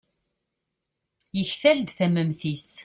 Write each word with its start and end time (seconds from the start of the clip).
yektal-d 1.37 1.89
tamemt-is 1.97 2.71